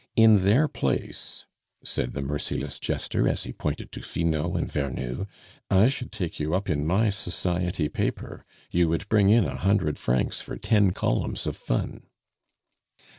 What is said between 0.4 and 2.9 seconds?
their place," said the merciless